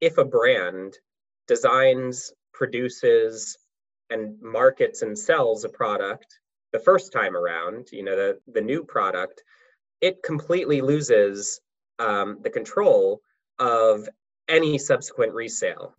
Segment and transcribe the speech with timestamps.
[0.00, 0.98] if a brand
[1.46, 3.56] designs, produces,
[4.10, 6.38] and markets and sells a product
[6.72, 9.42] the first time around, you know, the, the new product,
[10.00, 11.60] it completely loses
[11.98, 13.20] um, the control
[13.58, 14.08] of
[14.48, 15.94] any subsequent resale.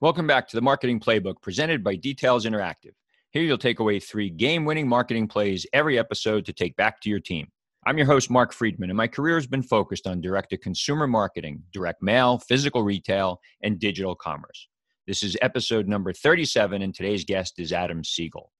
[0.00, 2.92] Welcome back to the Marketing Playbook presented by Details Interactive.
[3.30, 7.10] Here you'll take away three game winning marketing plays every episode to take back to
[7.10, 7.48] your team.
[7.84, 11.08] I'm your host, Mark Friedman, and my career has been focused on direct to consumer
[11.08, 14.68] marketing, direct mail, physical retail, and digital commerce.
[15.08, 18.52] This is episode number 37, and today's guest is Adam Siegel.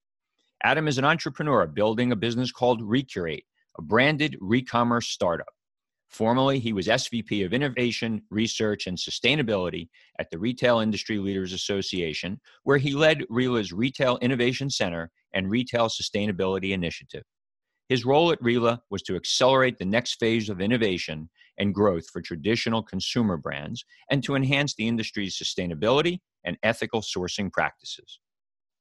[0.64, 3.44] Adam is an entrepreneur building a business called Recurate,
[3.78, 5.46] a branded re commerce startup.
[6.08, 12.40] Formerly, he was SVP of Innovation, Research, and Sustainability at the Retail Industry Leaders Association,
[12.64, 17.24] where he led RILA's Retail Innovation Center and Retail Sustainability Initiative.
[17.88, 21.28] His role at RILA was to accelerate the next phase of innovation
[21.58, 27.52] and growth for traditional consumer brands and to enhance the industry's sustainability and ethical sourcing
[27.52, 28.18] practices.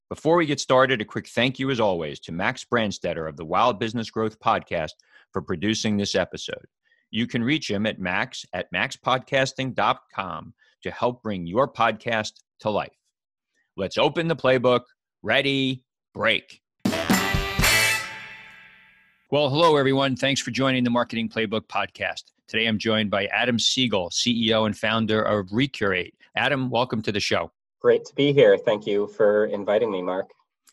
[0.10, 3.46] Before we get started, a quick thank you, as always, to Max Branstetter of the
[3.46, 4.92] Wild Business Growth Podcast
[5.34, 6.66] for producing this episode.
[7.10, 12.92] You can reach him at max at maxpodcasting.com to help bring your podcast to life.
[13.78, 14.82] Let's open the playbook.
[15.24, 16.62] Ready, break.
[19.30, 20.16] Well, hello, everyone.
[20.16, 22.24] Thanks for joining the Marketing Playbook podcast.
[22.48, 26.14] Today I'm joined by Adam Siegel, CEO and founder of Recurate.
[26.36, 27.52] Adam, welcome to the show.
[27.82, 28.58] Great to be here.
[28.58, 30.30] Thank you for inviting me, Mark.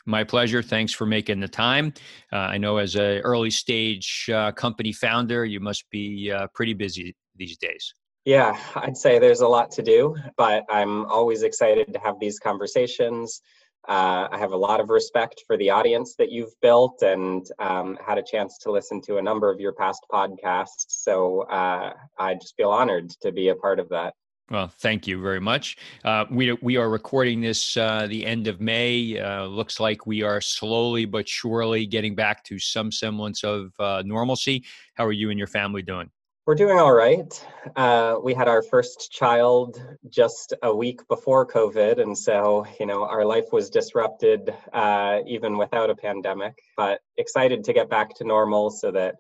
[0.07, 0.63] My pleasure.
[0.63, 1.95] Thanks for making the time.
[2.33, 6.75] Uh, I know as an early stage uh, company founder, you must be uh, pretty
[6.75, 7.95] busy these days.
[8.25, 12.39] Yeah, I'd say there's a lot to do, but I'm always excited to have these
[12.39, 13.43] conversations.
[13.87, 17.99] Uh, I have a lot of respect for the audience that you've built and um,
[18.05, 20.87] had a chance to listen to a number of your past podcasts.
[20.89, 24.15] So uh, I just feel honored to be a part of that.
[24.51, 25.79] Well, thank you very much.
[26.05, 29.19] Uh, we we are recording this uh, the end of May.
[29.19, 34.03] Uh, looks like we are slowly but surely getting back to some semblance of uh,
[34.05, 34.65] normalcy.
[34.97, 36.11] How are you and your family doing?
[36.47, 37.47] We're doing all right.
[37.75, 43.05] Uh, we had our first child just a week before COVID, and so you know
[43.05, 46.53] our life was disrupted uh, even without a pandemic.
[46.77, 49.15] But excited to get back to normal so that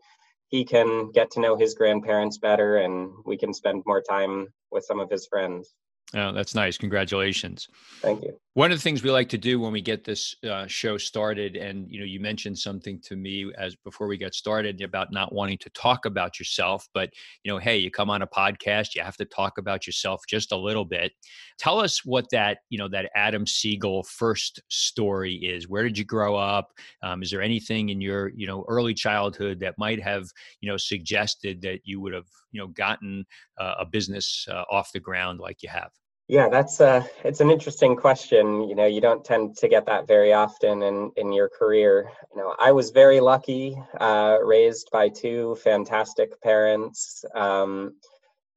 [0.48, 4.84] he can get to know his grandparents better and we can spend more time with
[4.84, 5.74] some of his friends.
[6.14, 6.78] Oh, that's nice.
[6.78, 7.68] Congratulations.
[8.02, 8.38] Thank you.
[8.54, 11.56] One of the things we like to do when we get this uh, show started,
[11.56, 15.32] and you know, you mentioned something to me as before we got started about not
[15.32, 17.10] wanting to talk about yourself, but
[17.42, 20.52] you know, hey, you come on a podcast, you have to talk about yourself just
[20.52, 21.10] a little bit.
[21.58, 25.68] Tell us what that you know that Adam Siegel first story is.
[25.68, 26.68] Where did you grow up?
[27.02, 30.28] Um, is there anything in your you know early childhood that might have
[30.60, 33.26] you know suggested that you would have you know gotten
[33.58, 35.90] uh, a business uh, off the ground like you have?
[36.28, 38.62] Yeah, that's uh it's an interesting question.
[38.68, 42.10] You know, you don't tend to get that very often in in your career.
[42.34, 47.24] You know, I was very lucky, uh, raised by two fantastic parents.
[47.34, 47.94] Um,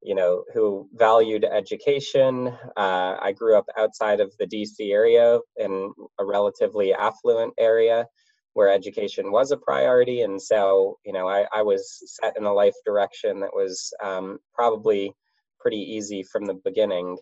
[0.04, 2.50] you know, who valued education.
[2.78, 8.06] Uh, I grew up outside of the DC area in a relatively affluent area
[8.54, 10.22] where education was a priority.
[10.22, 14.40] And so, you know, I, I was set in a life direction that was um,
[14.54, 15.14] probably
[15.60, 17.18] pretty easy from the beginning.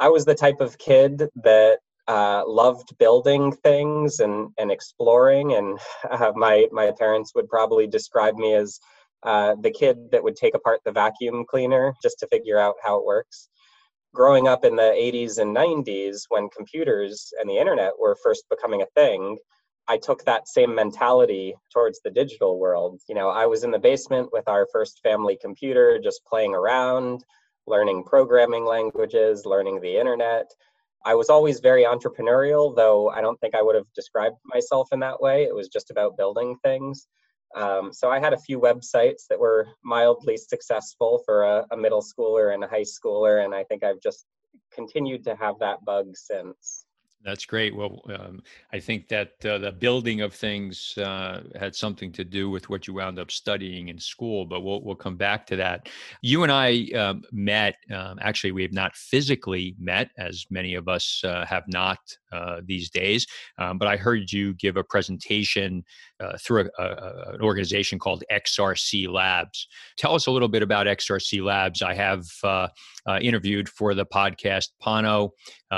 [0.00, 1.78] I was the type of kid that
[2.08, 5.52] uh, loved building things and, and exploring.
[5.52, 5.78] And
[6.10, 8.80] uh, my, my parents would probably describe me as
[9.22, 12.98] uh, the kid that would take apart the vacuum cleaner just to figure out how
[12.98, 13.50] it works.
[14.14, 18.82] Growing up in the 80s and 90s, when computers and the internet were first becoming
[18.82, 19.38] a thing,
[19.86, 23.00] I took that same mentality towards the digital world.
[23.08, 27.22] You know, I was in the basement with our first family computer, just playing around,
[27.66, 30.50] learning programming languages, learning the internet.
[31.04, 35.00] I was always very entrepreneurial, though I don't think I would have described myself in
[35.00, 35.44] that way.
[35.44, 37.08] It was just about building things.
[37.56, 42.02] Um, so I had a few websites that were mildly successful for a, a middle
[42.02, 44.26] schooler and a high schooler, and I think I've just
[44.72, 46.84] continued to have that bug since.
[47.22, 47.76] That's great.
[47.76, 52.48] Well, um, I think that uh, the building of things uh, had something to do
[52.48, 55.90] with what you wound up studying in school, but we'll we'll come back to that.
[56.22, 57.74] You and I um, met.
[57.94, 61.98] Um, actually, we have not physically met, as many of us uh, have not
[62.32, 63.26] uh, these days.
[63.58, 65.84] Um, but I heard you give a presentation
[66.20, 69.68] uh, through a, a, an organization called XRC Labs.
[69.98, 71.82] Tell us a little bit about XRC Labs.
[71.82, 72.68] I have uh,
[73.20, 75.30] interviewed for the podcast Pano.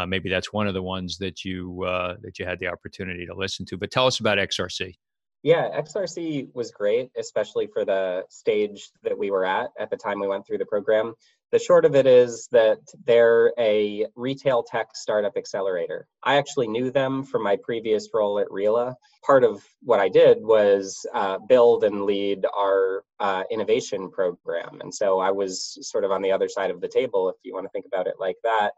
[0.07, 3.27] maybe that's one of the ones that that you uh, that you had the opportunity
[3.27, 3.79] to listen to.
[3.79, 4.95] But tell us about XRC.
[5.43, 10.21] Yeah, XRC was great, especially for the stage that we were at at the time
[10.21, 11.15] we went through the program.
[11.51, 16.07] The short of it is that they're a retail tech startup accelerator.
[16.23, 18.95] I actually knew them from my previous role at RILA.
[19.27, 24.81] Part of what I did was uh, build and lead our uh, innovation program.
[24.81, 27.53] And so I was sort of on the other side of the table, if you
[27.53, 28.73] want to think about it like that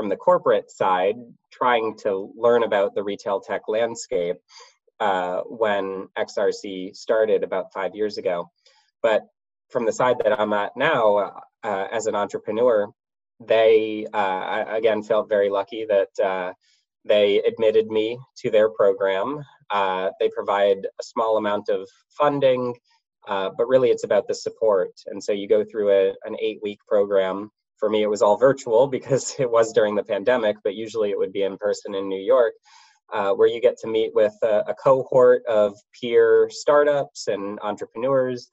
[0.00, 1.16] from the corporate side,
[1.52, 4.36] trying to learn about the retail tech landscape
[4.98, 8.50] uh, when XRC started about five years ago.
[9.02, 9.26] But
[9.68, 12.88] from the side that I'm at now, uh, as an entrepreneur,
[13.40, 16.54] they uh, again felt very lucky that uh,
[17.04, 19.44] they admitted me to their program.
[19.68, 22.74] Uh, they provide a small amount of funding,
[23.28, 24.92] uh, but really it's about the support.
[25.08, 27.50] And so you go through a, an eight week program
[27.80, 31.18] for me, it was all virtual because it was during the pandemic, but usually it
[31.18, 32.52] would be in person in New York,
[33.12, 38.48] uh, where you get to meet with a, a, cohort of peer startups and entrepreneurs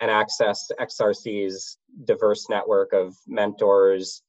[0.00, 4.22] and access XRC's diverse network of mentors,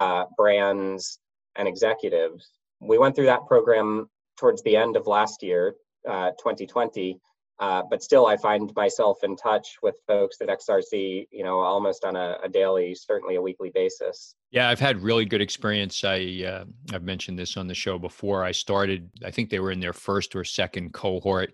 [0.00, 1.20] uh, brands,
[1.56, 2.48] and executives.
[2.80, 4.08] We went through that program
[4.38, 5.74] towards the end of last year,
[6.08, 7.20] uh, 2020,
[7.60, 12.06] uh, but still, I find myself in touch with folks at XRC, you know, almost
[12.06, 14.34] on a, a daily, certainly a weekly basis.
[14.50, 16.02] Yeah, I've had really good experience.
[16.02, 16.64] I uh,
[16.94, 18.44] I've mentioned this on the show before.
[18.44, 21.52] I started, I think they were in their first or second cohort,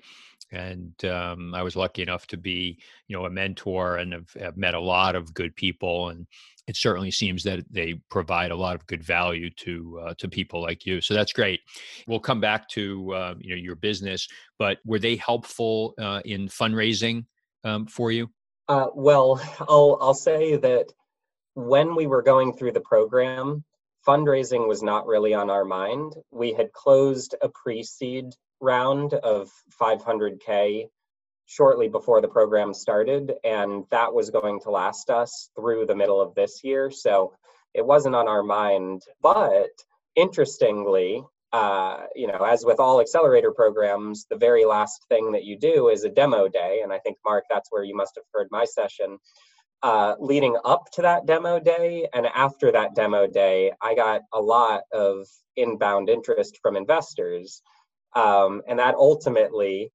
[0.52, 2.78] and um, I was lucky enough to be,
[3.08, 6.26] you know, a mentor and have, have met a lot of good people and
[6.66, 10.60] it certainly seems that they provide a lot of good value to uh, to people
[10.60, 11.00] like you.
[11.00, 11.60] So that's great.
[12.06, 14.28] We'll come back to uh, you know your business,
[14.58, 17.26] but were they helpful uh, in fundraising
[17.64, 18.30] um, for you?
[18.68, 20.86] Uh, well, I'll I'll say that
[21.54, 23.64] when we were going through the program,
[24.06, 26.14] fundraising was not really on our mind.
[26.30, 29.50] We had closed a pre-seed round of
[29.80, 30.88] 500k
[31.46, 36.20] shortly before the program started, and that was going to last us through the middle
[36.20, 36.90] of this year.
[36.90, 37.34] So
[37.74, 39.02] it wasn't on our mind.
[39.22, 39.70] But
[40.16, 41.22] interestingly,
[41.52, 45.88] uh, you know, as with all accelerator programs, the very last thing that you do
[45.88, 46.80] is a demo day.
[46.82, 49.18] And I think, Mark, that's where you must have heard my session.
[49.82, 54.40] Uh, leading up to that demo day and after that demo day, I got a
[54.40, 55.26] lot of
[55.56, 57.62] inbound interest from investors.
[58.14, 59.90] Um, and that ultimately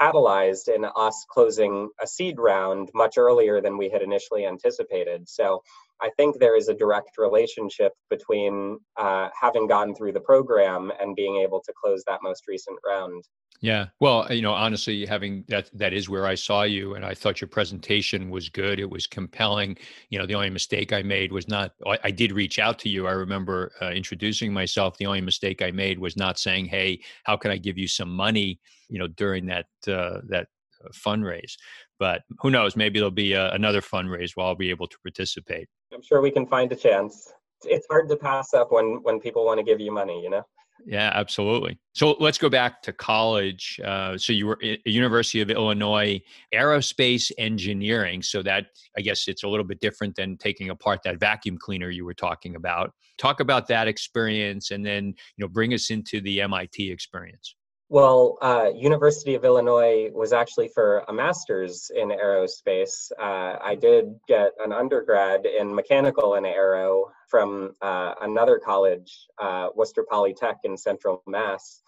[0.00, 5.28] catalyzed in us closing a seed round much earlier than we had initially anticipated.
[5.28, 5.62] So
[6.00, 11.16] I think there is a direct relationship between uh, having gone through the program and
[11.16, 13.24] being able to close that most recent round.
[13.62, 13.86] Yeah.
[14.00, 16.94] Well, you know, honestly, having that, that is where I saw you.
[16.94, 18.78] And I thought your presentation was good.
[18.78, 19.78] It was compelling.
[20.10, 22.90] You know, the only mistake I made was not, I, I did reach out to
[22.90, 23.06] you.
[23.06, 24.98] I remember uh, introducing myself.
[24.98, 28.10] The only mistake I made was not saying, Hey, how can I give you some
[28.10, 30.48] money, you know, during that, uh, that
[30.84, 31.56] uh, fundraise.
[31.98, 32.76] But who knows?
[32.76, 35.68] Maybe there'll be a, uh, another fundraise where I'll be able to participate.
[35.92, 37.32] I'm sure we can find a chance.
[37.64, 40.44] It's hard to pass up when when people want to give you money, you know.
[40.84, 41.78] Yeah, absolutely.
[41.94, 43.80] So let's go back to college.
[43.84, 46.20] Uh, so you were at University of Illinois
[46.54, 48.22] aerospace engineering.
[48.22, 48.66] So that
[48.96, 52.14] I guess it's a little bit different than taking apart that vacuum cleaner you were
[52.14, 52.92] talking about.
[53.18, 57.56] Talk about that experience, and then you know bring us into the MIT experience.
[57.88, 63.12] Well, uh, University of Illinois was actually for a master's in aerospace.
[63.16, 69.68] Uh, I did get an undergrad in mechanical and aero from uh, another college, uh,
[69.76, 71.80] Worcester Polytech in Central Mass.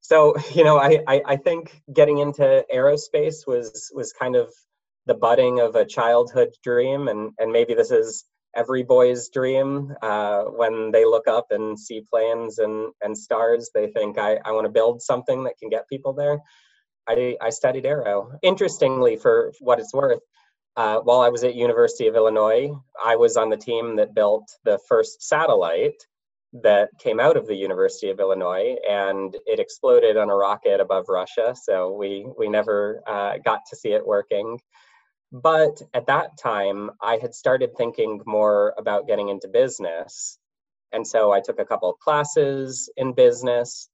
[0.00, 4.54] So, you know, I, I, I think getting into aerospace was was kind of
[5.04, 8.24] the budding of a childhood dream, and and maybe this is
[8.56, 9.94] every boy's dream.
[10.02, 14.52] Uh, when they look up and see planes and, and stars, they think, I, I
[14.52, 16.38] want to build something that can get people there.
[17.08, 18.32] I, I studied aero.
[18.42, 20.20] Interestingly, for what it's worth,
[20.76, 22.70] uh, while I was at University of Illinois,
[23.04, 26.02] I was on the team that built the first satellite
[26.62, 31.04] that came out of the University of Illinois, and it exploded on a rocket above
[31.08, 31.54] Russia.
[31.60, 34.58] So we we never uh, got to see it working.
[35.42, 40.38] But at that time, I had started thinking more about getting into business.
[40.92, 43.90] And so I took a couple of classes in business.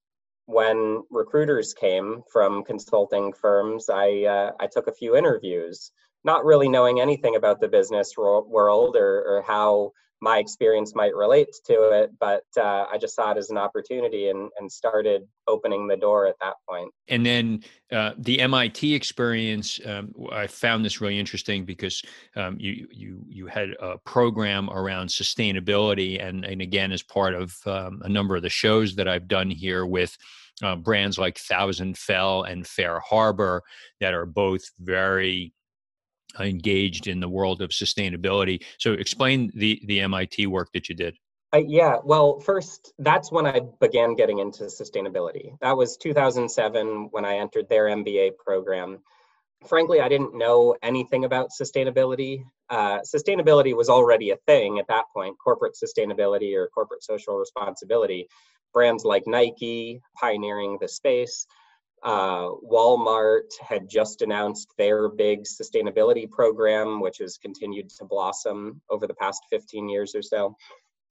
[0.46, 5.90] When recruiters came from consulting firms, I, uh, I took a few interviews,
[6.22, 9.90] not really knowing anything about the business world or, or how
[10.22, 14.28] my experience might relate to it, but uh, I just saw it as an opportunity
[14.28, 16.92] and, and started opening the door at that point.
[17.08, 22.02] And then uh, the MIT experience, um, I found this really interesting because
[22.36, 27.56] um, you you you had a program around sustainability, and and again as part of
[27.66, 30.16] um, a number of the shows that I've done here with.
[30.62, 33.62] Uh, brands like Thousand Fell and Fair Harbor
[34.00, 35.52] that are both very
[36.40, 38.64] engaged in the world of sustainability.
[38.78, 41.16] So explain the the MIT work that you did.
[41.54, 45.58] Uh, yeah, well, first, that's when I began getting into sustainability.
[45.60, 49.00] That was 2007 when I entered their MBA program.
[49.66, 52.42] Frankly, I didn't know anything about sustainability.
[52.70, 58.28] Uh, sustainability was already a thing at that point corporate sustainability or corporate social responsibility.
[58.72, 61.46] Brands like Nike pioneering the space,
[62.02, 69.06] uh, Walmart had just announced their big sustainability program, which has continued to blossom over
[69.06, 70.56] the past 15 years or so.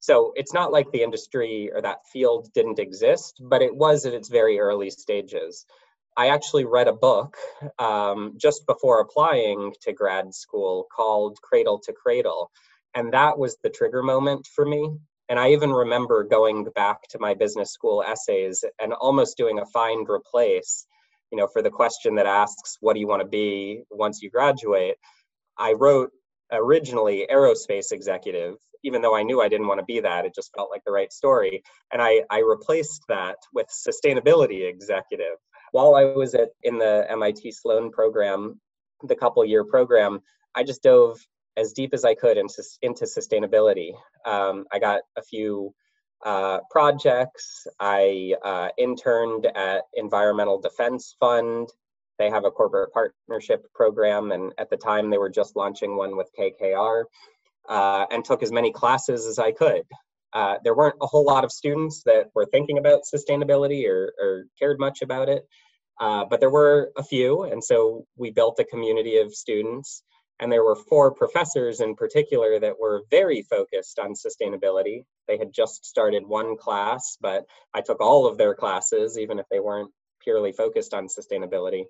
[0.02, 4.14] So it's not like the industry or that field didn't exist, but it was at
[4.14, 5.66] its very early stages.
[6.18, 7.38] I actually read a book
[7.80, 12.52] um, just before applying to grad school called Cradle to Cradle.
[12.96, 14.90] And that was the trigger moment for me.
[15.32, 19.66] And I even remember going back to my business school essays and almost doing a
[19.68, 20.86] find replace,
[21.32, 24.30] you know, for the question that asks, what do you want to be once you
[24.30, 24.96] graduate?
[25.58, 26.12] I wrote
[26.52, 30.52] originally aerospace executive, even though I knew I didn't want to be that, it just
[30.54, 31.64] felt like the right story.
[31.94, 35.38] And I, I replaced that with sustainability executive.
[35.72, 38.60] While I was at in the MIT Sloan program,
[39.08, 40.20] the couple year program,
[40.56, 41.26] I just dove
[41.58, 43.94] as deep as I could into, into sustainability.
[44.26, 45.74] Um, I got a few
[46.26, 47.68] uh, projects.
[47.80, 51.70] I uh, interned at Environmental Defense Fund.
[52.20, 56.16] They have a corporate partnership program, and at the time they were just launching one
[56.16, 57.04] with KKR,
[57.68, 59.82] uh, and took as many classes as I could.
[60.34, 64.46] Uh, there weren't a whole lot of students that were thinking about sustainability or, or
[64.58, 65.44] cared much about it,
[66.00, 70.04] uh, but there were a few, and so we built a community of students
[70.42, 75.06] and there were four professors in particular that were very focused on sustainability.
[75.28, 77.46] They had just started one class, but
[77.76, 81.86] I took all of their classes, even if they weren't purely focused on sustainability.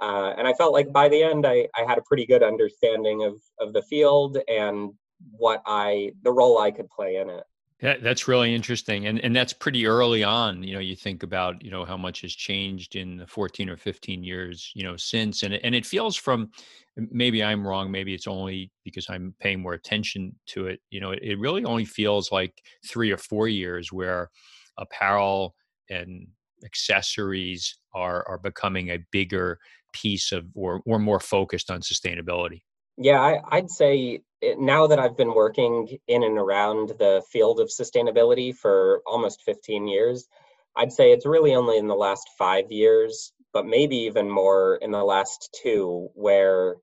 [0.00, 3.24] Uh, and I felt like by the end, I, I had a pretty good understanding
[3.24, 4.92] of, of the field and
[5.30, 7.44] what I, the role I could play in it.
[7.82, 10.62] That, that's really interesting, and and that's pretty early on.
[10.62, 13.76] You know, you think about you know how much has changed in the 14 or
[13.76, 16.50] 15 years you know since, and and it feels from
[16.96, 20.80] maybe I'm wrong, maybe it's only because I'm paying more attention to it.
[20.90, 24.30] You know, it, it really only feels like three or four years where
[24.78, 25.56] apparel
[25.90, 26.28] and
[26.64, 29.58] accessories are are becoming a bigger
[29.92, 32.62] piece of or or more focused on sustainability.
[32.96, 34.20] Yeah, I, would say
[34.58, 39.86] now that I've been working in and around the field of sustainability for almost 15
[39.86, 40.28] years,
[40.76, 44.90] I'd say it's really only in the last five years, but maybe even more in
[44.90, 46.76] the last two, where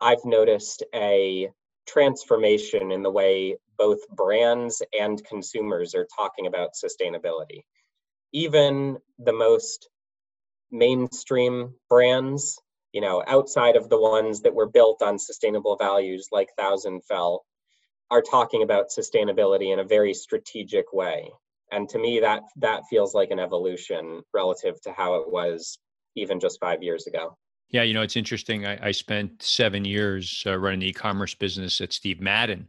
[0.00, 1.50] I've noticed a
[1.86, 7.64] transformation in the way both brands and consumers are talking about sustainability.
[8.32, 9.88] Even the most
[10.70, 12.58] mainstream brands
[12.94, 17.44] you know, outside of the ones that were built on sustainable values like Thousand Fell,
[18.12, 21.28] are talking about sustainability in a very strategic way.
[21.72, 25.76] And to me, that that feels like an evolution relative to how it was
[26.14, 27.36] even just five years ago.
[27.74, 28.66] Yeah, you know, it's interesting.
[28.66, 32.68] I, I spent seven years uh, running the e-commerce business at Steve Madden,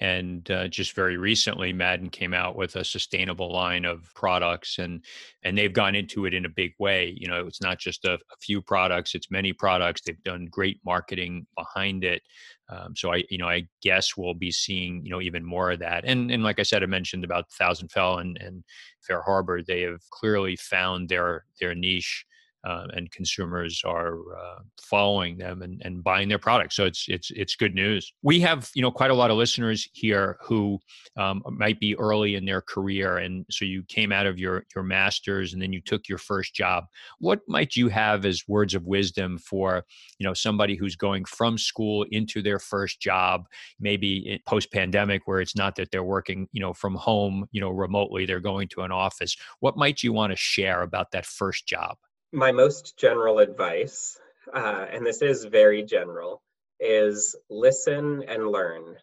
[0.00, 5.04] and uh, just very recently, Madden came out with a sustainable line of products, and
[5.44, 7.14] and they've gone into it in a big way.
[7.16, 10.00] You know, it's not just a, a few products; it's many products.
[10.00, 12.20] They've done great marketing behind it.
[12.68, 15.78] Um, so I, you know, I guess we'll be seeing, you know, even more of
[15.78, 16.04] that.
[16.04, 18.64] And and like I said, I mentioned about Thousand Fell and, and
[19.06, 19.62] Fair Harbor.
[19.62, 22.26] They have clearly found their their niche
[22.64, 26.76] uh, and consumers are uh, following them and, and buying their products.
[26.76, 28.12] So it's it's it's good news.
[28.22, 30.78] We have you know quite a lot of listeners here who
[31.16, 34.84] um, might be early in their career, and so you came out of your your
[34.84, 36.84] masters and then you took your first job.
[37.18, 39.84] What might you have as words of wisdom for
[40.18, 43.46] you know somebody who's going from school into their first job,
[43.78, 47.70] maybe post pandemic, where it's not that they're working you know from home you know
[47.70, 49.34] remotely, they're going to an office.
[49.60, 51.96] What might you want to share about that first job?
[52.32, 54.18] My most general advice,
[54.54, 56.42] uh, and this is very general,
[56.80, 58.96] is listen and learn.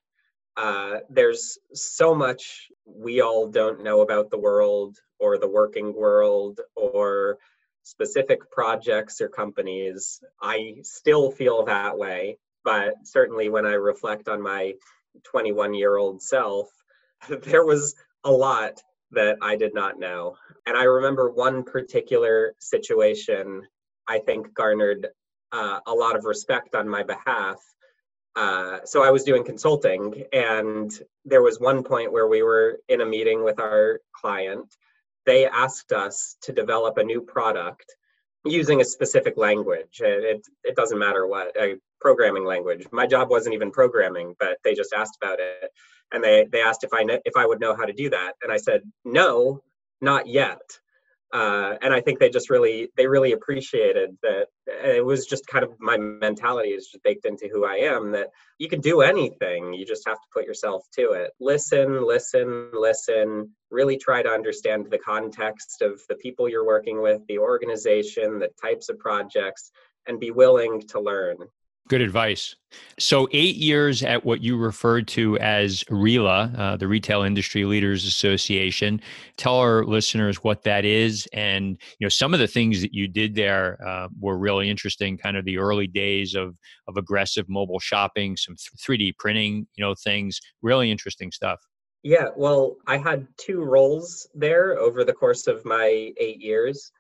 [0.58, 6.62] uh, there's so much we all don't know about the world or the working world
[6.76, 7.38] or
[7.84, 10.22] specific projects or companies.
[10.42, 14.74] I still feel that way, but certainly when I reflect on my
[15.24, 16.70] 21 year old self,
[17.30, 18.82] there was a lot
[19.12, 20.36] that I did not know.
[20.66, 23.64] And I remember one particular situation
[24.08, 25.08] I think garnered
[25.52, 27.58] uh, a lot of respect on my behalf.
[28.36, 30.92] Uh, so I was doing consulting, and
[31.26, 34.76] there was one point where we were in a meeting with our client.
[35.26, 37.97] They asked us to develop a new product
[38.50, 40.02] using a specific language.
[40.02, 42.86] It, it doesn't matter what, a programming language.
[42.92, 45.72] My job wasn't even programming, but they just asked about it.
[46.12, 48.34] And they, they asked if I, if I would know how to do that.
[48.42, 49.62] And I said, no,
[50.02, 50.62] not yet
[51.34, 55.64] uh, and I think they just really they really appreciated that it was just kind
[55.64, 58.28] of my mentality is just baked into who I am that
[58.60, 61.32] you can do anything you just have to put yourself to it.
[61.42, 67.22] Listen listen listen really try to understand the context of the people you're working with
[67.28, 69.72] the organization the types of projects
[70.08, 71.36] and be willing to learn
[71.88, 72.54] Good advice.
[73.00, 78.06] So, eight years at what you referred to as RILA, uh, the Retail Industry Leaders
[78.06, 79.00] Association.
[79.38, 83.08] Tell our listeners what that is, and you know some of the things that you
[83.08, 85.18] did there uh, were really interesting.
[85.18, 86.58] Kind of the early days of
[86.90, 90.42] of aggressive mobile shopping, some three D printing, you know, things.
[90.62, 91.60] Really interesting stuff.
[92.04, 96.92] Yeah, well, I had two roles there over the course of my eight years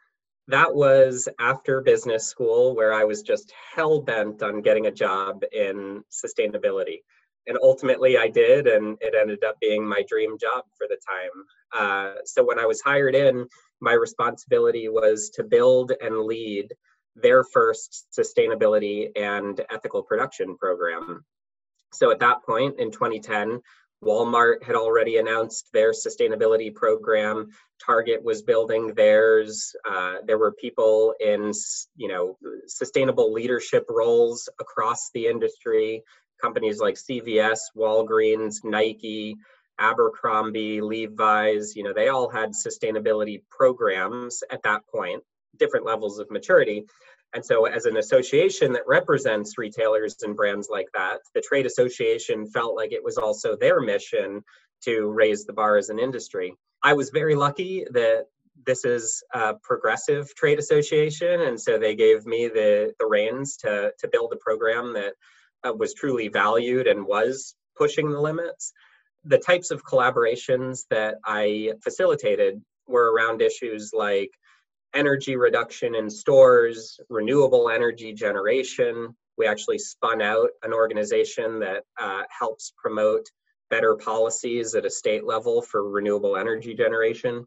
[0.48, 5.44] that was after business school where I was just hell bent on getting a job
[5.51, 7.01] in sustainability.
[7.48, 11.44] And ultimately I did, and it ended up being my dream job for the time.
[11.74, 13.48] Uh, so when I was hired in,
[13.80, 16.74] my responsibility was to build and lead
[17.16, 21.24] their first sustainability and ethical production program.
[21.94, 23.60] So at that point in 2010,
[24.04, 27.50] Walmart had already announced their sustainability program.
[27.84, 29.75] Target was building theirs.
[29.89, 31.51] Uh, there were people in,
[31.96, 32.38] you know,
[32.68, 36.04] sustainable leadership roles across the industry.
[36.42, 39.36] Companies like CVS, Walgreens, Nike,
[39.80, 45.24] Abercrombie, Levi's, you know, they all had sustainability programs at that point,
[45.58, 46.86] different levels of maturity.
[47.38, 52.48] And so, as an association that represents retailers and brands like that, the trade association
[52.48, 54.41] felt like it was also their mission
[54.86, 56.56] to raise the bar as an industry.
[56.82, 58.25] I was very lucky that
[58.65, 63.92] this is a progressive trade association, and so they gave me the, the reins to,
[64.00, 65.14] to build a program that
[65.64, 68.74] uh, was truly valued and was pushing the limits.
[69.25, 74.31] The types of collaborations that I facilitated were around issues like
[74.94, 79.16] energy reduction in stores, renewable energy generation.
[79.38, 83.26] We actually spun out an organization that uh, helps promote
[83.70, 87.46] better policies at a state level for renewable energy generation,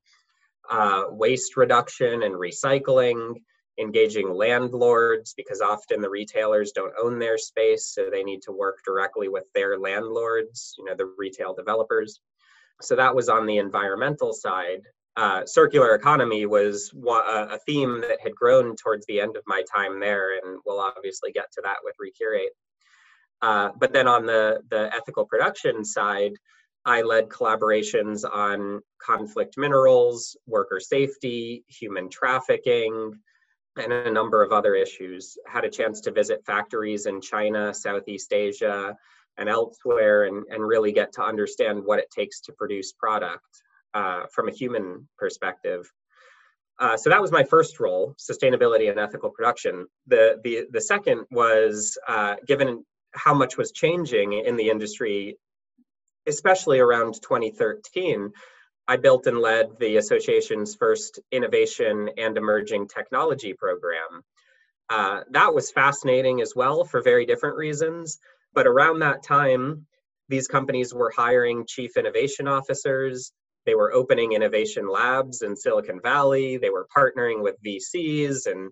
[0.70, 3.34] uh, waste reduction and recycling,
[3.78, 8.78] engaging landlords because often the retailers don't own their space, so they need to work
[8.84, 12.20] directly with their landlords, you know, the retail developers.
[12.82, 14.82] So that was on the environmental side
[15.16, 20.00] uh, circular economy was a theme that had grown towards the end of my time
[20.00, 22.52] there, and we'll obviously get to that with Recurate.
[23.42, 26.32] Uh, but then on the, the ethical production side,
[26.84, 33.12] I led collaborations on conflict minerals, worker safety, human trafficking,
[33.76, 35.36] and a number of other issues.
[35.46, 38.96] Had a chance to visit factories in China, Southeast Asia,
[39.36, 43.62] and elsewhere, and, and really get to understand what it takes to produce product
[43.94, 45.90] uh, from a human perspective.
[46.78, 49.86] Uh, so that was my first role, sustainability and ethical production.
[50.06, 55.36] The the the second was uh, given how much was changing in the industry,
[56.26, 58.30] especially around 2013.
[58.88, 64.22] I built and led the association's first innovation and emerging technology program.
[64.88, 68.18] Uh, that was fascinating as well for very different reasons.
[68.52, 69.86] But around that time,
[70.28, 73.32] these companies were hiring chief innovation officers,
[73.66, 76.56] they were opening innovation labs in Silicon Valley.
[76.56, 78.70] They were partnering with VCs and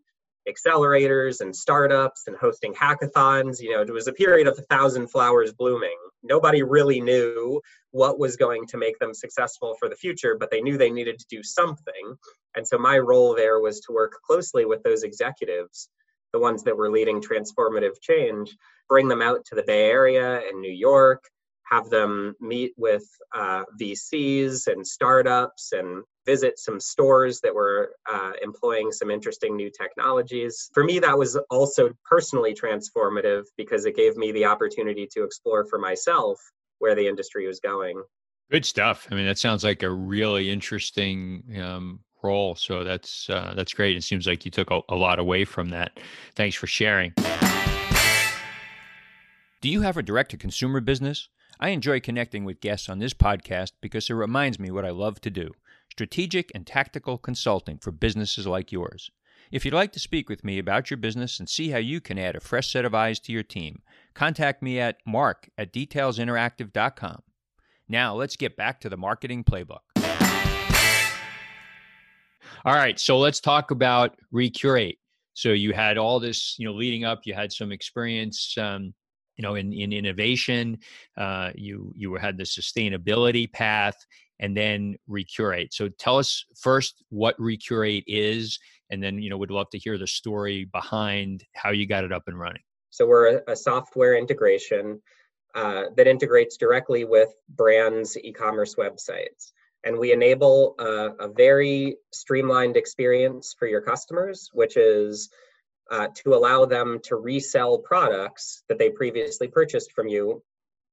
[0.49, 3.61] accelerators and startups and hosting hackathons.
[3.61, 5.97] You know, it was a period of a thousand flowers blooming.
[6.23, 10.61] Nobody really knew what was going to make them successful for the future, but they
[10.61, 12.17] knew they needed to do something.
[12.57, 15.89] And so my role there was to work closely with those executives,
[16.33, 18.57] the ones that were leading transformative change,
[18.89, 21.23] bring them out to the Bay Area and New York,
[21.71, 23.05] have them meet with
[23.35, 29.71] uh, VCs and startups and visit some stores that were uh, employing some interesting new
[29.71, 30.71] technologies.
[30.75, 35.67] For me, that was also personally transformative because it gave me the opportunity to explore
[35.67, 36.39] for myself
[36.79, 38.03] where the industry was going.
[38.51, 39.07] Good stuff.
[39.11, 42.55] I mean, that sounds like a really interesting um, role.
[42.55, 43.97] So that's uh, that's great.
[43.97, 46.01] It seems like you took a, a lot away from that.
[46.35, 47.13] Thanks for sharing.
[49.61, 51.29] Do you have a direct to consumer business?
[51.61, 55.21] I enjoy connecting with guests on this podcast because it reminds me what I love
[55.23, 55.53] to do
[55.91, 59.11] strategic and tactical consulting for businesses like yours.
[59.51, 62.19] If you'd like to speak with me about your business and see how you can
[62.19, 63.83] add a fresh set of eyes to your team,
[64.15, 67.23] contact me at mark at detailsinteractive.com.
[67.89, 69.79] Now, let's get back to the marketing playbook.
[72.65, 74.99] All right, so let's talk about Recurate.
[75.35, 77.21] So you had all this, you know, leading up.
[77.25, 78.93] You had some experience, um,
[79.39, 80.79] you know, in in innovation.
[81.17, 83.97] Uh, you you had the sustainability path,
[84.41, 85.73] and then Recurate.
[85.73, 88.59] So tell us first what Recurate is,
[88.91, 92.13] and then you know, we'd love to hear the story behind how you got it
[92.13, 92.63] up and running.
[92.91, 95.01] So we're a, a software integration
[95.55, 99.53] uh, that integrates directly with brands' e-commerce websites.
[99.85, 105.31] And we enable a, a very streamlined experience for your customers, which is
[105.91, 110.43] uh, to allow them to resell products that they previously purchased from you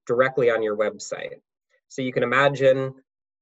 [0.07, 1.39] directly on your website.
[1.87, 2.93] So you can imagine,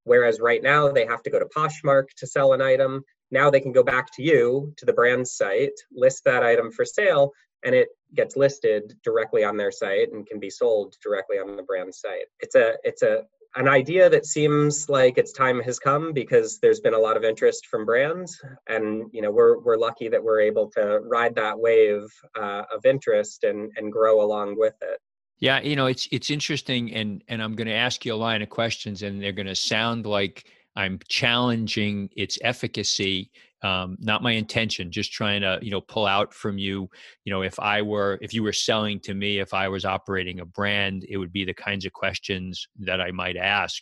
[0.03, 3.59] whereas right now they have to go to Poshmark to sell an item, now they
[3.59, 7.31] can go back to you, to the brand site, list that item for sale,
[7.65, 11.63] and it gets listed directly on their site and can be sold directly on the
[11.63, 12.27] brand site.
[12.41, 13.23] It's a it's a
[13.55, 17.23] an idea that seems like its time has come because there's been a lot of
[17.23, 18.41] interest from brands.
[18.67, 22.05] And you know we're we're lucky that we're able to ride that wave
[22.39, 24.99] uh, of interest and and grow along with it.
[25.39, 28.41] Yeah you know it's it's interesting and and i'm going to ask you a line
[28.41, 33.31] of questions and they're going to sound like i'm challenging its efficacy
[33.63, 36.89] um, not my intention just trying to you know pull out from you.
[37.23, 40.41] You know if i were if you were selling to me if i was operating
[40.41, 43.81] a brand it would be the kinds of questions that i might ask.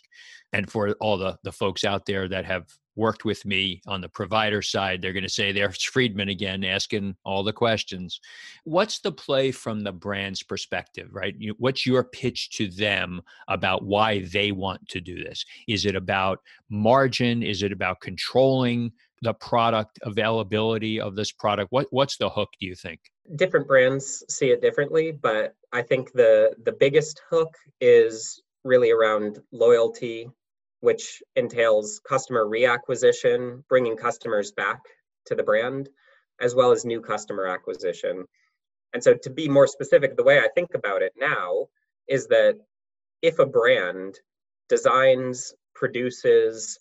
[0.52, 4.08] And for all the the folks out there that have worked with me on the
[4.08, 8.20] provider side they're going to say there's friedman again asking all the questions.
[8.64, 11.34] What's the play from the brand's perspective right?
[11.38, 15.44] You, what's your pitch to them about why they want to do this?
[15.68, 17.42] Is it about margin?
[17.42, 21.70] Is it about controlling the product availability of this product?
[21.72, 23.00] What what's the hook do you think?
[23.36, 29.38] Different brands see it differently but i think the the biggest hook is really around
[29.52, 30.28] loyalty
[30.82, 34.80] which entails customer reacquisition bringing customers back
[35.26, 35.88] to the brand
[36.40, 38.24] as well as new customer acquisition
[38.92, 41.66] and so to be more specific the way i think about it now
[42.08, 42.58] is that
[43.22, 44.18] if a brand
[44.68, 46.78] designs produces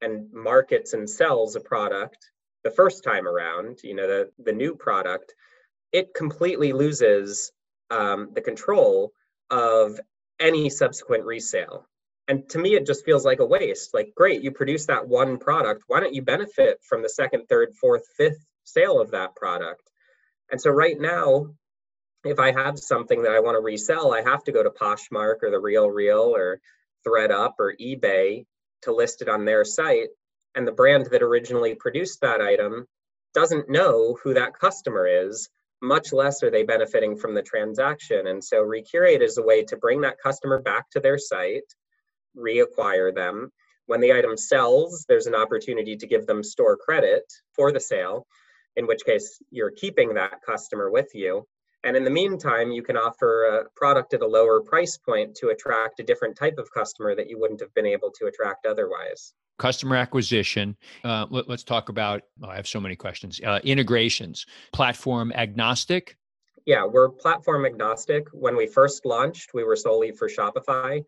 [0.00, 2.32] and markets and sells a product
[2.64, 5.34] the first time around, you know, the, the new product,
[5.92, 7.52] it completely loses
[7.90, 9.12] um, the control
[9.50, 9.98] of
[10.40, 11.86] any subsequent resale.
[12.32, 13.92] And to me, it just feels like a waste.
[13.92, 15.84] Like, great, you produce that one product.
[15.86, 19.82] Why don't you benefit from the second, third, fourth, fifth sale of that product?
[20.50, 21.48] And so, right now,
[22.24, 25.42] if I have something that I want to resell, I have to go to Poshmark
[25.42, 26.58] or the Real Real or
[27.06, 28.46] ThredUp or eBay
[28.80, 30.08] to list it on their site
[30.54, 32.86] and the brand that originally produced that item
[33.34, 35.50] doesn't know who that customer is
[35.82, 39.76] much less are they benefiting from the transaction and so recurate is a way to
[39.76, 41.74] bring that customer back to their site
[42.36, 43.50] reacquire them
[43.86, 48.26] when the item sells there's an opportunity to give them store credit for the sale
[48.76, 51.46] in which case you're keeping that customer with you
[51.84, 55.48] and in the meantime, you can offer a product at a lower price point to
[55.48, 59.34] attract a different type of customer that you wouldn't have been able to attract otherwise.
[59.58, 60.76] Customer acquisition.
[61.02, 63.40] Uh, let, us talk about, oh, I have so many questions.
[63.44, 66.16] Uh, integrations, platform agnostic.
[66.66, 68.28] Yeah, we're platform agnostic.
[68.32, 71.04] When we first launched, we were solely for Shopify.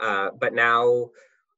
[0.00, 1.10] Uh, but now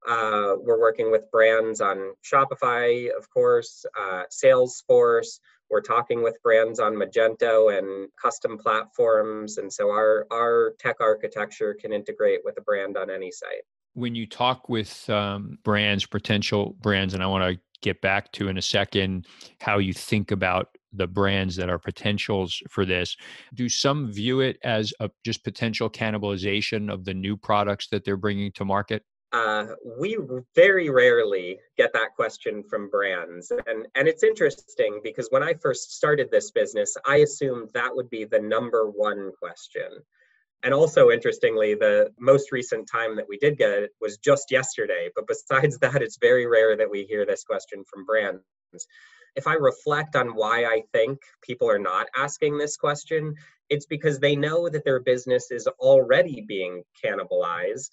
[0.07, 6.79] uh, we're working with brands on Shopify, of course, uh, Salesforce, we're talking with brands
[6.79, 9.59] on Magento and custom platforms.
[9.59, 13.65] And so our, our tech architecture can integrate with a brand on any site.
[13.95, 18.49] When you talk with um, brands, potential brands, and I want to get back to
[18.49, 19.27] in a second
[19.61, 23.17] how you think about the brands that are potentials for this
[23.55, 28.17] do some view it as a just potential cannibalization of the new products that they're
[28.17, 29.67] bringing to market uh,
[29.99, 30.17] we
[30.55, 33.51] very rarely get that question from brands.
[33.67, 38.09] And, and it's interesting because when I first started this business, I assumed that would
[38.09, 39.99] be the number one question.
[40.63, 45.11] And also, interestingly, the most recent time that we did get it was just yesterday.
[45.15, 48.43] But besides that, it's very rare that we hear this question from brands.
[49.37, 53.35] If I reflect on why I think people are not asking this question,
[53.69, 57.91] it's because they know that their business is already being cannibalized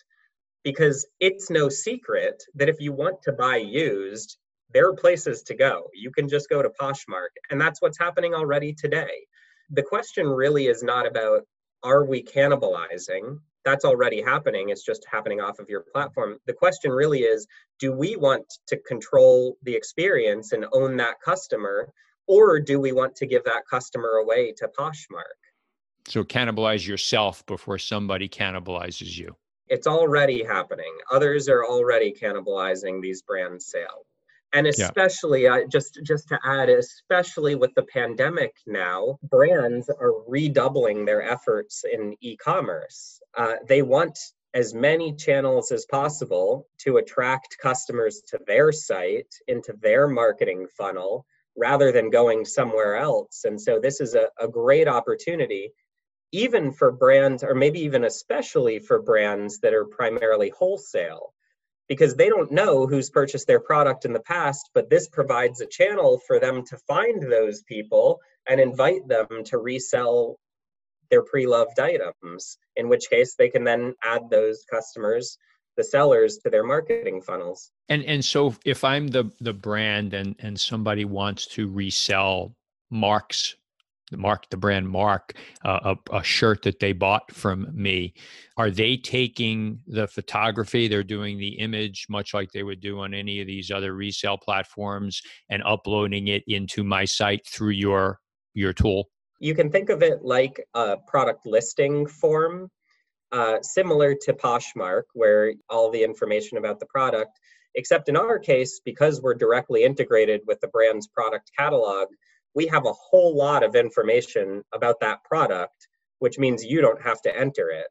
[0.64, 4.38] because it's no secret that if you want to buy used,
[4.74, 5.90] there are places to go.
[5.94, 9.26] You can just go to Poshmark, and that's what's happening already today.
[9.70, 11.42] The question really is not about
[11.84, 13.40] are we cannibalizing?
[13.66, 14.70] That's already happening.
[14.70, 16.38] It's just happening off of your platform.
[16.48, 17.48] The question really is
[17.80, 21.92] do we want to control the experience and own that customer,
[22.28, 25.40] or do we want to give that customer away to Poshmark?
[26.08, 29.36] So cannibalize yourself before somebody cannibalizes you.
[29.68, 30.94] It's already happening.
[31.12, 34.06] Others are already cannibalizing these brand sales
[34.54, 35.56] and especially yeah.
[35.56, 41.84] uh, just just to add especially with the pandemic now brands are redoubling their efforts
[41.92, 43.20] in e-commerce.
[43.38, 44.18] Uh, they want
[44.54, 51.26] as many channels as possible to attract customers to their site into their marketing funnel
[51.58, 53.46] rather than going somewhere else.
[53.46, 55.72] And so this is a, a great opportunity
[56.32, 61.34] even for brands or maybe even especially for brands that are primarily wholesale
[61.88, 65.68] because they don't know who's purchased their product in the past, but this provides a
[65.68, 70.38] channel for them to find those people and invite them to resell
[71.10, 75.38] their pre-loved items, in which case they can then add those customers
[75.76, 77.72] the sellers to their marketing funnels.
[77.90, 82.56] And and so if I'm the the brand and and somebody wants to resell
[82.90, 83.56] Mark's
[84.18, 88.14] mark the brand mark uh, a, a, shirt that they bought from me.
[88.58, 90.88] Are they taking the photography?
[90.88, 94.38] They're doing the image much like they would do on any of these other resale
[94.38, 98.20] platforms and uploading it into my site through your
[98.54, 99.10] your tool?
[99.40, 102.70] You can think of it like a product listing form
[103.32, 107.32] uh, similar to poshmark where all the information about the product
[107.76, 112.08] except in our case because we're directly integrated with the brand's product catalog
[112.56, 115.88] we have a whole lot of information about that product,
[116.20, 117.88] which means you don't have to enter it.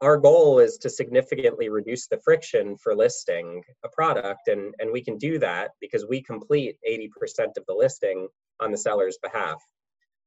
[0.00, 5.02] Our goal is to significantly reduce the friction for listing a product, and, and we
[5.02, 7.08] can do that because we complete 80%
[7.56, 8.28] of the listing
[8.60, 9.60] on the seller's behalf.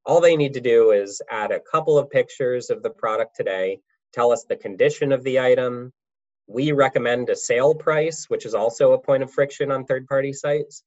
[0.05, 3.79] All they need to do is add a couple of pictures of the product today,
[4.13, 5.93] tell us the condition of the item.
[6.47, 10.33] We recommend a sale price, which is also a point of friction on third party
[10.33, 10.83] sites.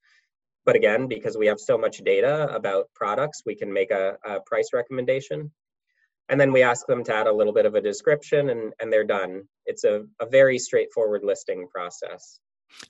[0.65, 4.41] But again, because we have so much data about products, we can make a, a
[4.41, 5.51] price recommendation.
[6.31, 8.91] And then we ask them to add a little bit of a description and, and
[8.93, 9.43] they're done.
[9.67, 12.41] It's a, a very straightforward listing process.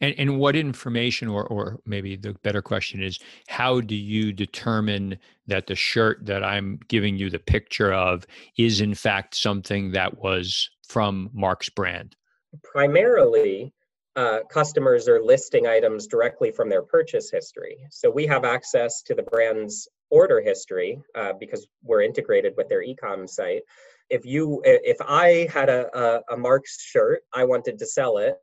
[0.01, 5.19] And, and what information, or, or maybe the better question is, how do you determine
[5.49, 8.25] that the shirt that I'm giving you the picture of
[8.57, 12.17] is in fact something that was from Mark's brand?
[12.63, 13.75] Primarily,
[14.17, 17.77] uh, customers are listing items directly from their purchase history.
[17.91, 22.85] So we have access to the brand's order history uh, because we're integrated with their
[22.85, 23.63] ecom site.
[24.11, 28.37] If you, if I had a, a, a Marks shirt, I wanted to sell it,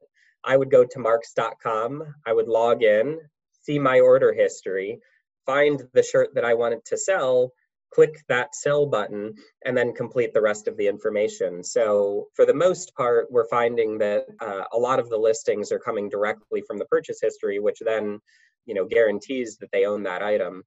[0.44, 3.20] I would go to marks.com, I would log in,
[3.62, 5.00] see my order history,
[5.46, 7.52] find the shirt that I wanted to sell,
[7.94, 9.34] click that sell button
[9.66, 11.64] and then complete the rest of the information.
[11.64, 15.80] So for the most part, we're finding that uh, a lot of the listings are
[15.80, 18.20] coming directly from the purchase history, which then,
[18.66, 20.64] you know, guarantees that they own that item.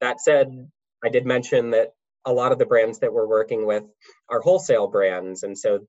[0.00, 0.48] That said,
[1.04, 1.92] I did mention that
[2.26, 3.84] a lot of the brands that we're working with
[4.28, 5.86] are wholesale brands, and so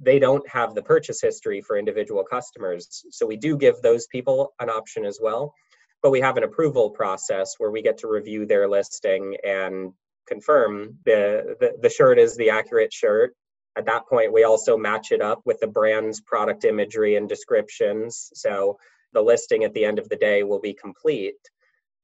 [0.00, 3.04] they don't have the purchase history for individual customers.
[3.10, 5.54] So we do give those people an option as well
[6.02, 9.92] but we have an approval process where we get to review their listing and
[10.30, 13.34] confirm the, the, the shirt is the accurate shirt.
[13.76, 18.30] At that point, we also match it up with the brand's product imagery and descriptions.
[18.34, 18.78] So
[19.12, 21.36] the listing at the end of the day will be complete,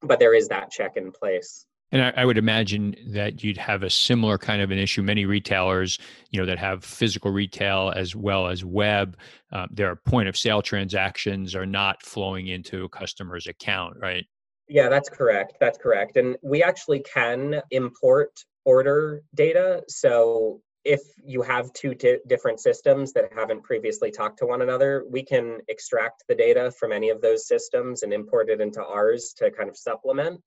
[0.01, 1.65] but there is that check in place.
[1.91, 5.01] And I, I, would imagine that you'd have a similar kind of an issue.
[5.01, 5.99] Many retailers,
[6.31, 9.15] you know, that have physical retail as well as web,
[9.53, 14.25] uh, their point of sale transactions are not flowing into a customer's account, right?
[14.67, 15.57] Yeah, that's correct.
[15.59, 16.17] That's correct.
[16.17, 18.31] And we actually can import
[18.65, 19.83] order data.
[19.87, 25.05] So if you have two t- different systems that haven't previously talked to one another,
[25.09, 29.33] we can extract the data from any of those systems and import it into ours
[29.37, 30.41] to kind of supplement.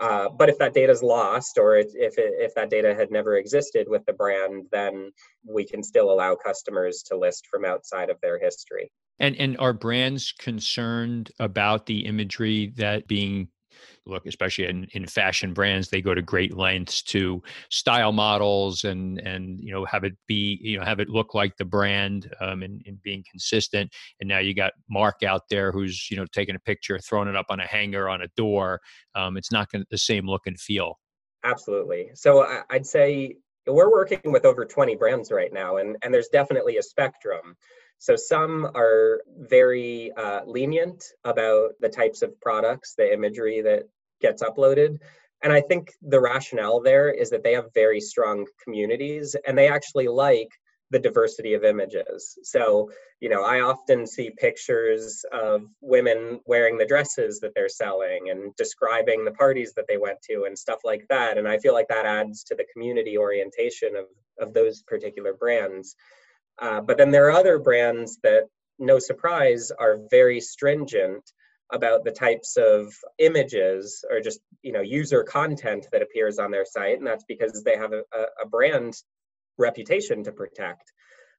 [0.00, 3.36] Uh, but if that data is lost, or if it, if that data had never
[3.36, 5.10] existed with the brand, then
[5.46, 8.90] we can still allow customers to list from outside of their history.
[9.18, 13.48] And and are brands concerned about the imagery that being
[14.06, 19.18] look, especially in, in fashion brands, they go to great lengths to style models and
[19.20, 22.62] and you know have it be you know have it look like the brand um,
[22.62, 23.92] and, and being consistent.
[24.20, 27.36] And now you got Mark out there who's you know taking a picture, throwing it
[27.36, 28.80] up on a hanger on a door.
[29.14, 30.98] Um, it's not going to the same look and feel.
[31.44, 32.10] Absolutely.
[32.14, 36.78] So I'd say we're working with over 20 brands right now, and and there's definitely
[36.78, 37.56] a spectrum.
[37.98, 43.84] So some are very uh, lenient about the types of products, the imagery that
[44.20, 44.98] gets uploaded.
[45.42, 49.68] And I think the rationale there is that they have very strong communities and they
[49.68, 50.48] actually like
[50.90, 52.38] the diversity of images.
[52.42, 58.30] So, you know, I often see pictures of women wearing the dresses that they're selling
[58.30, 61.38] and describing the parties that they went to and stuff like that.
[61.38, 64.06] And I feel like that adds to the community orientation of,
[64.38, 65.96] of those particular brands.
[66.58, 68.44] Uh, but then there are other brands that,
[68.78, 71.22] no surprise, are very stringent
[71.72, 76.64] about the types of images or just you know user content that appears on their
[76.64, 78.02] site and that's because they have a,
[78.40, 78.94] a brand
[79.58, 80.92] reputation to protect.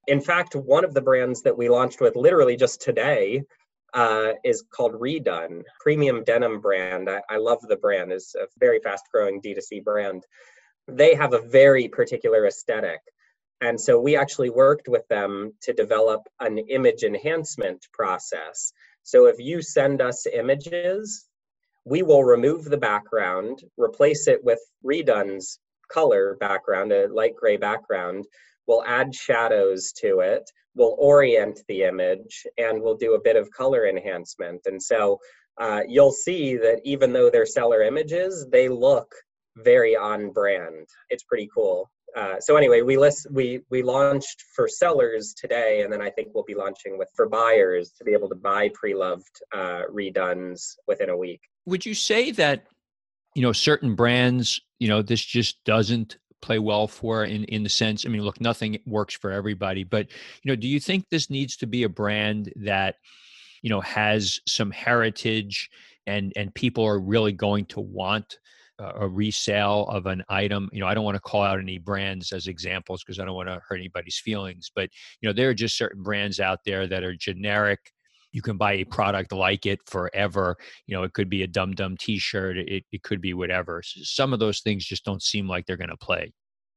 [0.08, 3.43] In fact, one of the brands that we launched with literally just today
[3.93, 7.10] uh, is called Redone, premium denim brand.
[7.10, 8.12] I, I love the brand.
[8.12, 10.23] is a very fast growing D2C brand.
[10.88, 12.99] They have a very particular aesthetic.
[13.62, 18.72] And so we actually worked with them to develop an image enhancement process.
[19.04, 21.28] So if you send us images,
[21.86, 28.26] we will remove the background, replace it with Redone's color background, a light gray background.
[28.67, 30.43] We'll add shadows to it.
[30.76, 34.62] We'll orient the image and we'll do a bit of color enhancement.
[34.65, 35.20] And so
[35.60, 39.12] uh, you'll see that even though they're seller images, they look
[39.56, 40.88] very on brand.
[41.10, 41.89] It's pretty cool.
[42.17, 46.30] Uh, so anyway, we list we we launched for sellers today, and then I think
[46.34, 51.10] we'll be launching with for buyers to be able to buy pre-loved uh, redones within
[51.10, 51.41] a week.
[51.67, 52.65] Would you say that
[53.36, 57.69] you know certain brands you know this just doesn't play well for in in the
[57.69, 60.08] sense i mean look nothing works for everybody but
[60.41, 62.95] you know do you think this needs to be a brand that
[63.62, 65.69] you know has some heritage
[66.08, 68.39] and and people are really going to want
[68.79, 72.31] a resale of an item you know i don't want to call out any brands
[72.31, 74.89] as examples because i don't want to hurt anybody's feelings but
[75.21, 77.79] you know there are just certain brands out there that are generic.
[78.33, 81.73] You can buy a product like it forever you know it could be a dum
[81.73, 83.81] dum t-shirt it, it could be whatever.
[83.83, 86.31] Some of those things just don't seem like they're going to play.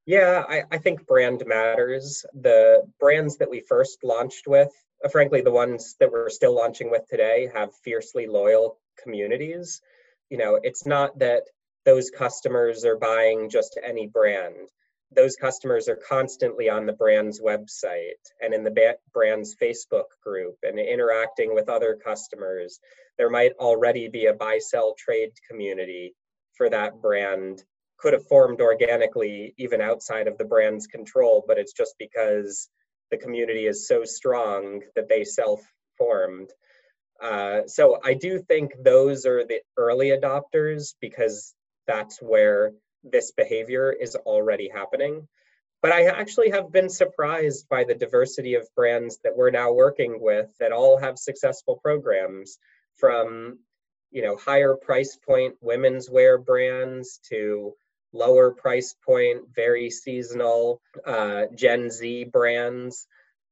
[0.06, 2.24] Yeah I, I think brand matters.
[2.40, 4.70] The brands that we first launched with
[5.04, 9.82] uh, frankly the ones that we're still launching with today have fiercely loyal communities.
[10.30, 11.42] You know it's not that
[11.84, 14.68] those customers are buying just any brand
[15.14, 20.78] those customers are constantly on the brand's website and in the brand's Facebook group and
[20.78, 22.78] interacting with other customers.
[23.18, 26.14] There might already be a buy sell trade community
[26.54, 27.64] for that brand.
[27.98, 32.68] Could have formed organically even outside of the brand's control, but it's just because
[33.10, 35.60] the community is so strong that they self
[35.98, 36.50] formed.
[37.20, 41.52] Uh, so I do think those are the early adopters because
[41.90, 42.72] that's where
[43.02, 45.26] this behavior is already happening.
[45.82, 50.20] But I actually have been surprised by the diversity of brands that we're now working
[50.20, 52.58] with that all have successful programs
[52.96, 53.58] from
[54.10, 57.72] you know higher price point women's wear brands to
[58.12, 63.06] lower price point very seasonal uh, gen z brands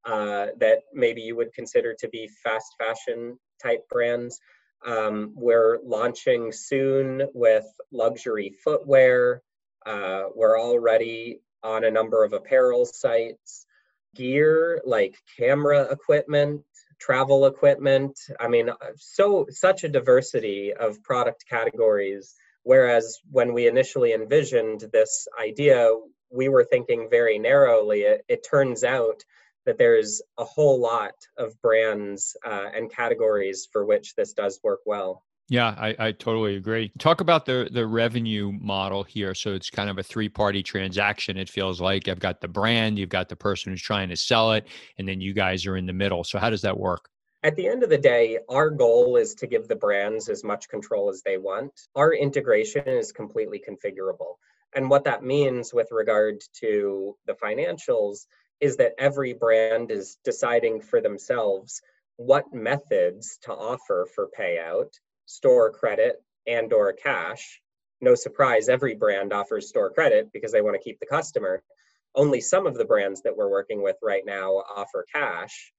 [0.05, 4.41] uh, that maybe you would consider to be fast fashion type brands
[4.87, 9.43] um, we're launching soon with luxury footwear.
[9.85, 13.67] Uh, we're already on a number of apparel sites.
[14.15, 16.63] Gear like camera equipment,
[16.99, 18.19] travel equipment.
[18.41, 22.35] I mean, so such a diversity of product categories.
[22.63, 25.89] Whereas when we initially envisioned this idea,
[26.31, 28.01] we were thinking very narrowly.
[28.03, 29.23] It, it turns out
[29.67, 34.81] that there's a whole lot of brands uh, and categories for which this does work
[34.87, 35.23] well.
[35.51, 36.93] Yeah, I, I totally agree.
[36.99, 39.35] Talk about the the revenue model here.
[39.35, 41.39] So it's kind of a three party transaction.
[41.39, 44.53] It feels like I've got the brand, you've got the person who's trying to sell
[44.53, 44.69] it,
[44.99, 46.23] and then you guys are in the middle.
[46.23, 47.09] So how does that work?
[47.45, 50.69] At the end of the day, our goal is to give the brands as much
[50.69, 51.73] control as they want.
[51.95, 54.35] Our integration is completely configurable.
[54.75, 58.27] And what that means with regard to the financials
[58.61, 61.81] is that every brand is deciding for themselves
[62.17, 64.93] what methods to offer for payout,
[65.27, 67.61] store credit and or cash.
[68.01, 71.63] No surprise, every brand offers store credit because they want to keep the customer.
[72.15, 75.73] Only some of the brands that we're working with right now offer cash,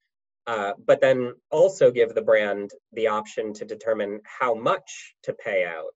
[0.48, 5.66] uh, but then also give the brand the option to determine how much to pay
[5.66, 5.96] out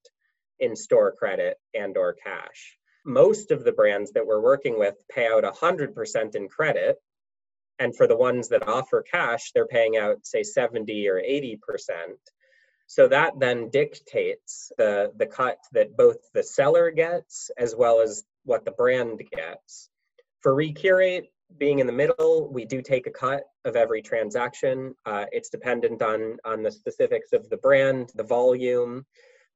[0.60, 5.28] in store credit and or cash most of the brands that we're working with pay
[5.28, 6.98] out 100% in credit.
[7.80, 11.58] And for the ones that offer cash, they're paying out, say, 70 or 80%.
[12.88, 18.24] So that then dictates the, the cut that both the seller gets as well as
[18.46, 19.90] what the brand gets.
[20.42, 24.94] For Recurate, being in the middle, we do take a cut of every transaction.
[25.06, 29.06] Uh, it's dependent on on the specifics of the brand, the volume,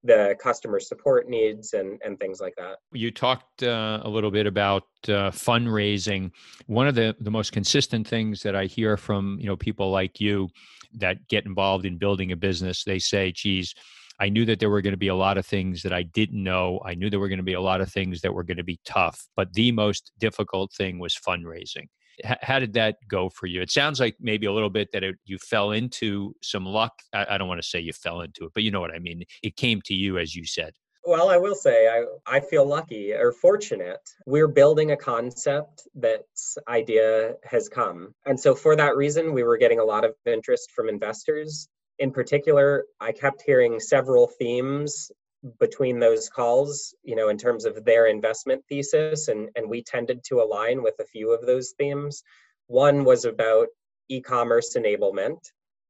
[0.04, 2.78] the customer support needs, and and things like that.
[2.94, 6.32] You talked uh, a little bit about uh, fundraising.
[6.68, 10.20] One of the the most consistent things that I hear from you know people like
[10.20, 10.50] you
[10.94, 13.74] that get involved in building a business, they say, "Geez."
[14.20, 16.42] I knew that there were going to be a lot of things that I didn't
[16.42, 16.82] know.
[16.84, 18.64] I knew there were going to be a lot of things that were going to
[18.64, 21.86] be tough, but the most difficult thing was fundraising.
[22.24, 23.62] How did that go for you?
[23.62, 26.94] It sounds like maybe a little bit that it, you fell into some luck.
[27.14, 29.00] I, I don't want to say you fell into it, but you know what I
[29.00, 29.24] mean.
[29.44, 30.74] It came to you, as you said.
[31.04, 34.02] Well, I will say I, I feel lucky or fortunate.
[34.26, 38.14] We're building a concept that's idea has come.
[38.26, 42.12] And so for that reason, we were getting a lot of interest from investors in
[42.12, 45.12] particular, I kept hearing several themes
[45.60, 50.24] between those calls, you know, in terms of their investment thesis, and, and we tended
[50.26, 52.24] to align with a few of those themes.
[52.68, 53.68] One was about
[54.10, 55.40] e-commerce enablement,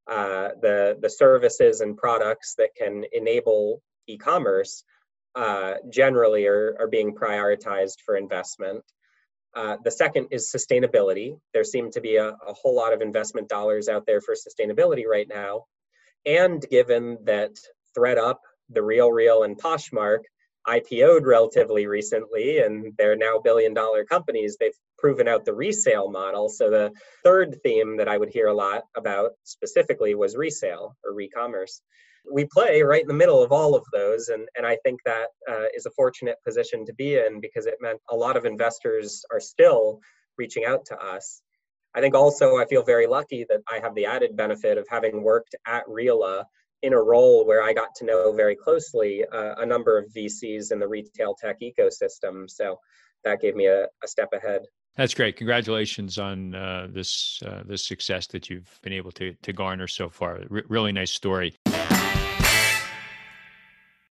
[0.10, 4.84] uh, the the services and products that can enable e-commerce
[5.36, 8.84] uh, generally are, are being prioritized for investment.
[9.56, 11.38] Uh, the second is sustainability.
[11.54, 15.06] There seem to be a, a whole lot of investment dollars out there for sustainability
[15.06, 15.66] right now.
[16.26, 17.52] And given that
[17.98, 18.38] ThredUp,
[18.70, 20.20] the RealReal, and Poshmark
[20.68, 26.50] IPO'd relatively recently, and they're now billion dollar companies, they've proven out the resale model.
[26.50, 26.92] So the
[27.24, 31.82] third theme that I would hear a lot about specifically was resale or re-commerce.
[32.30, 35.28] We play right in the middle of all of those, and, and I think that
[35.50, 39.24] uh, is a fortunate position to be in because it meant a lot of investors
[39.32, 40.02] are still
[40.38, 41.42] reaching out to us
[41.98, 45.24] I think also I feel very lucky that I have the added benefit of having
[45.24, 46.44] worked at RILA
[46.84, 50.72] in a role where I got to know very closely uh, a number of VCs
[50.72, 52.50] in the retail tech ecosystem.
[52.50, 52.80] So
[53.24, 54.62] that gave me a, a step ahead.
[54.96, 55.36] That's great.
[55.36, 60.10] Congratulations on uh, this uh, this success that you've been able to to garner so
[60.10, 60.42] far.
[60.50, 61.56] R- really nice story.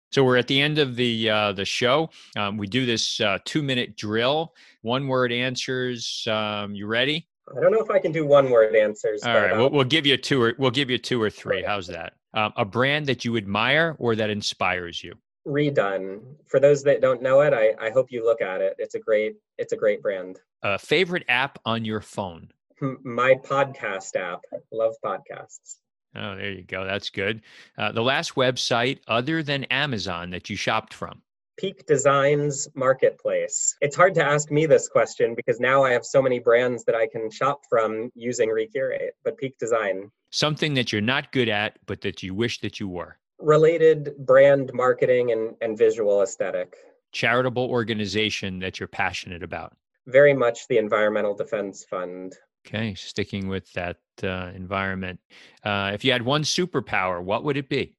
[0.09, 2.09] So we're at the end of the uh, the show.
[2.37, 6.25] Um, we do this uh, two minute drill, one word answers.
[6.29, 7.27] Um, you ready?
[7.55, 9.23] I don't know if I can do one word answers.
[9.23, 11.63] All right, we'll, we'll, give you two or we'll give you two or three.
[11.63, 12.13] How's that?
[12.33, 15.13] Um, a brand that you admire or that inspires you.
[15.47, 16.21] Redone.
[16.47, 18.75] For those that don't know it, I, I hope you look at it.
[18.77, 20.39] It's a great it's a great brand.
[20.63, 22.51] A favorite app on your phone.
[22.81, 24.41] My podcast app.
[24.71, 25.77] Love podcasts.
[26.15, 26.85] Oh, there you go.
[26.85, 27.41] That's good.
[27.77, 31.21] Uh, the last website other than Amazon that you shopped from.
[31.57, 33.75] Peak Designs Marketplace.
[33.81, 36.93] It's hard to ask me this question because now I have so many brands that
[36.93, 40.11] I can shop from using Recurate, but Peak Design.
[40.29, 43.17] Something that you're not good at, but that you wish that you were.
[43.39, 46.75] Related brand marketing and, and visual aesthetic.
[47.11, 49.75] Charitable organization that you're passionate about.
[50.05, 52.35] Very much the Environmental Defense Fund.
[52.67, 55.19] Okay, sticking with that uh, environment.
[55.63, 57.97] Uh, if you had one superpower, what would it be?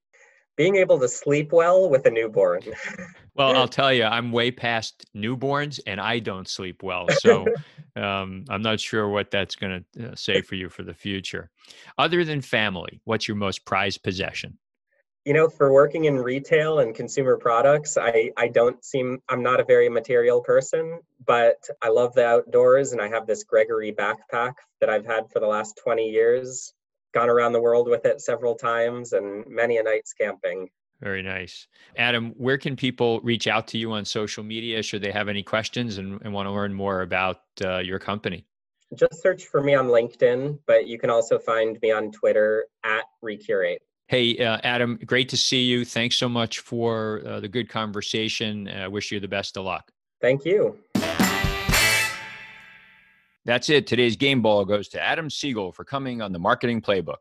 [0.59, 2.61] being able to sleep well with a newborn.
[3.39, 7.07] well, I'll tell you, I'm way past newborns and I don't sleep well.
[7.18, 7.47] So
[7.97, 11.51] um, I'm not sure what that's going to uh, say for you for the future.
[11.97, 14.57] Other than family, what's your most prized possession?
[15.24, 19.61] You know, for working in retail and consumer products, I, I don't seem, I'm not
[19.61, 24.55] a very material person, but I love the outdoors and I have this Gregory backpack
[24.80, 26.72] that I've had for the last 20 years
[27.14, 30.68] gone around the world with it several times and many a nights camping.
[31.01, 31.68] Very nice.
[31.96, 35.42] Adam, where can people reach out to you on social media should they have any
[35.42, 38.44] questions and, and want to learn more about uh, your company?
[38.94, 43.05] Just search for me on LinkedIn, but you can also find me on Twitter at
[43.22, 43.82] Recurate.
[44.09, 45.84] Hey, uh, Adam, great to see you.
[45.84, 48.66] Thanks so much for uh, the good conversation.
[48.66, 49.92] I wish you the best of luck.
[50.20, 50.78] Thank you.
[53.44, 53.86] That's it.
[53.86, 57.18] Today's game ball goes to Adam Siegel for coming on the marketing playbook.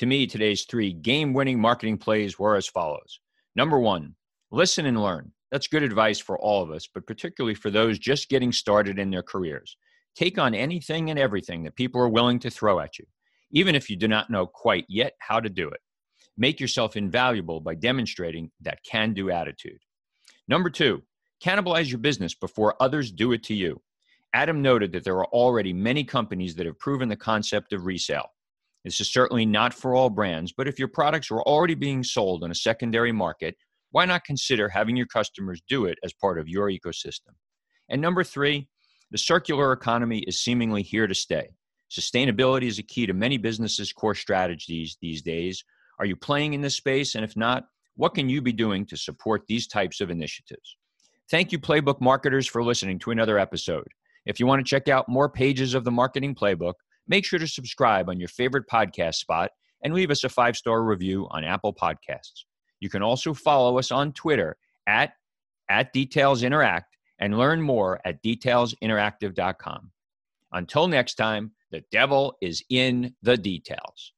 [0.00, 3.20] To me, today's three game winning marketing plays were as follows.
[3.54, 4.14] Number one,
[4.50, 5.30] listen and learn.
[5.52, 9.10] That's good advice for all of us, but particularly for those just getting started in
[9.10, 9.76] their careers.
[10.16, 13.04] Take on anything and everything that people are willing to throw at you,
[13.50, 15.80] even if you do not know quite yet how to do it.
[16.38, 19.80] Make yourself invaluable by demonstrating that can do attitude.
[20.48, 21.02] Number two,
[21.44, 23.82] cannibalize your business before others do it to you.
[24.32, 28.30] Adam noted that there are already many companies that have proven the concept of resale.
[28.84, 32.44] This is certainly not for all brands, but if your products are already being sold
[32.44, 33.56] in a secondary market,
[33.90, 37.34] why not consider having your customers do it as part of your ecosystem?
[37.88, 38.68] And number three,
[39.10, 41.48] the circular economy is seemingly here to stay.
[41.90, 45.64] Sustainability is a key to many businesses' core strategies these days.
[45.98, 47.16] Are you playing in this space?
[47.16, 47.64] And if not,
[47.96, 50.76] what can you be doing to support these types of initiatives?
[51.30, 53.88] Thank you, Playbook marketers, for listening to another episode.
[54.24, 56.74] If you want to check out more pages of the marketing playbook,
[57.10, 59.50] make sure to subscribe on your favorite podcast spot
[59.82, 62.44] and leave us a five star review on Apple Podcasts.
[62.78, 64.56] You can also follow us on Twitter
[64.86, 65.12] at,
[65.68, 69.90] at Details Interact and learn more at detailsinteractive.com.
[70.52, 74.12] Until next time, the devil is in the details.